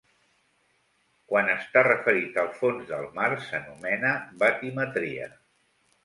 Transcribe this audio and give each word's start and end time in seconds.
Quan 1.31 1.49
està 1.55 1.83
referit 1.87 2.39
al 2.43 2.49
fons 2.61 2.87
del 2.91 3.05
mar 3.19 3.27
s'anomena 3.49 4.13
batimetria. 4.45 5.29